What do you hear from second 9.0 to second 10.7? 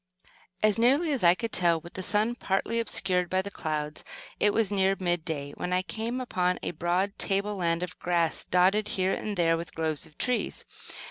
and there with groves of trees.